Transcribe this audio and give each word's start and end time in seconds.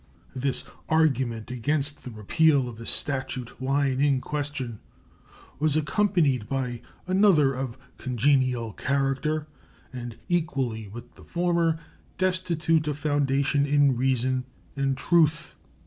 This 0.33 0.63
argument 0.89 1.51
against 1.51 2.03
the 2.03 2.09
repeal 2.09 2.67
of 2.67 2.79
the 2.79 2.87
statute 2.87 3.61
line 3.61 4.01
in 4.01 4.19
question 4.19 4.79
was 5.59 5.75
accompanied 5.75 6.49
by 6.49 6.81
another 7.05 7.53
of 7.53 7.77
congenial 7.99 8.73
character 8.73 9.45
and 9.93 10.17
equally 10.27 10.87
with 10.87 11.13
the 11.13 11.23
former 11.23 11.77
destitute 12.17 12.87
of 12.87 12.97
foundation 12.97 13.67
in 13.67 13.95
reason 13.95 14.45
and 14.75 14.97
truth. 14.97 15.55